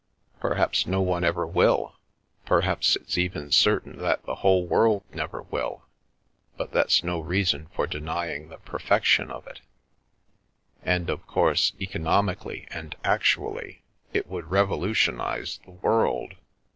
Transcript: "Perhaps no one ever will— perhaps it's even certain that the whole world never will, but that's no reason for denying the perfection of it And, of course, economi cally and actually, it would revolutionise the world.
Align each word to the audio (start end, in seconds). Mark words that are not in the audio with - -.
"Perhaps 0.39 0.87
no 0.87 0.99
one 0.99 1.23
ever 1.23 1.45
will— 1.45 1.93
perhaps 2.47 2.95
it's 2.95 3.19
even 3.19 3.51
certain 3.51 3.99
that 3.99 4.23
the 4.25 4.33
whole 4.37 4.65
world 4.65 5.03
never 5.13 5.43
will, 5.43 5.83
but 6.57 6.71
that's 6.71 7.03
no 7.03 7.19
reason 7.19 7.67
for 7.75 7.85
denying 7.85 8.49
the 8.49 8.57
perfection 8.57 9.29
of 9.29 9.45
it 9.45 9.61
And, 10.81 11.07
of 11.11 11.27
course, 11.27 11.73
economi 11.79 12.35
cally 12.35 12.67
and 12.71 12.95
actually, 13.03 13.83
it 14.11 14.25
would 14.25 14.49
revolutionise 14.49 15.57
the 15.59 15.69
world. 15.71 16.33